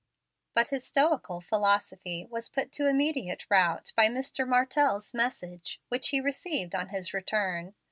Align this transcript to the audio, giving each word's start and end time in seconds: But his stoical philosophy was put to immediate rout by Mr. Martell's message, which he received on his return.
But 0.55 0.69
his 0.69 0.83
stoical 0.83 1.41
philosophy 1.41 2.25
was 2.27 2.49
put 2.49 2.71
to 2.71 2.87
immediate 2.87 3.45
rout 3.51 3.93
by 3.95 4.07
Mr. 4.07 4.47
Martell's 4.47 5.13
message, 5.13 5.79
which 5.89 6.09
he 6.09 6.19
received 6.19 6.73
on 6.73 6.87
his 6.87 7.13
return. 7.13 7.75